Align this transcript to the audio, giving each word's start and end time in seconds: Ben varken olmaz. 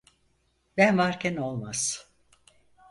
Ben 0.77 0.97
varken 0.97 1.35
olmaz. 1.35 2.07